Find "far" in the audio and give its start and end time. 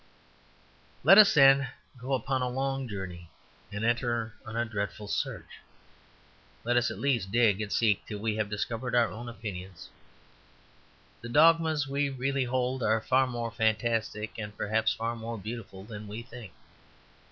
12.99-13.27, 14.93-15.15